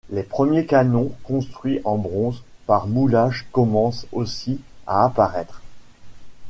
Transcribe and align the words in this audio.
Les 0.09 0.23
premiers 0.23 0.65
canons 0.65 1.11
construits 1.25 1.79
en 1.83 1.95
bronze 1.95 2.41
par 2.65 2.87
moulage 2.87 3.45
commencent 3.51 4.07
aussi 4.11 4.59
à 4.87 5.05
apparaître. 5.05 5.61